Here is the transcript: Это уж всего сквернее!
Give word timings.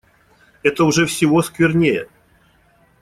Это 0.63 0.83
уж 0.83 0.95
всего 1.05 1.43
сквернее! 1.43 2.07